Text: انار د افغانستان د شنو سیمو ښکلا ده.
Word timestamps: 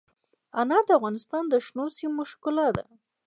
انار 0.61 0.83
د 0.87 0.89
افغانستان 0.99 1.43
د 1.49 1.53
شنو 1.65 1.85
سیمو 1.97 2.23
ښکلا 2.31 2.67
ده. 2.77 2.85